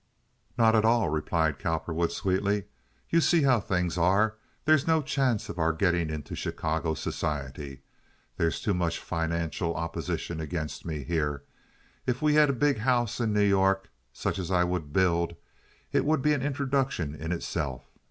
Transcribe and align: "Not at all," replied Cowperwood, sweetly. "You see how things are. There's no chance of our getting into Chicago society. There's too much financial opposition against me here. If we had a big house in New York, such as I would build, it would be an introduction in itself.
"Not 0.57 0.73
at 0.75 0.83
all," 0.83 1.09
replied 1.09 1.59
Cowperwood, 1.59 2.11
sweetly. 2.11 2.63
"You 3.11 3.21
see 3.21 3.43
how 3.43 3.59
things 3.59 3.99
are. 3.99 4.35
There's 4.65 4.87
no 4.87 5.03
chance 5.03 5.47
of 5.47 5.59
our 5.59 5.71
getting 5.71 6.09
into 6.09 6.33
Chicago 6.33 6.95
society. 6.95 7.83
There's 8.35 8.59
too 8.59 8.73
much 8.73 8.97
financial 8.97 9.75
opposition 9.75 10.39
against 10.39 10.87
me 10.87 11.03
here. 11.03 11.43
If 12.07 12.19
we 12.19 12.33
had 12.33 12.49
a 12.49 12.53
big 12.53 12.79
house 12.79 13.19
in 13.19 13.31
New 13.31 13.43
York, 13.45 13.91
such 14.11 14.39
as 14.39 14.49
I 14.49 14.63
would 14.63 14.91
build, 14.91 15.35
it 15.91 16.03
would 16.03 16.23
be 16.23 16.33
an 16.33 16.41
introduction 16.41 17.13
in 17.13 17.31
itself. 17.31 17.91